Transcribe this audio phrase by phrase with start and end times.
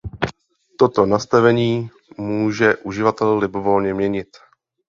[0.77, 4.29] Toto nastavení může uživatel libovolně měnit.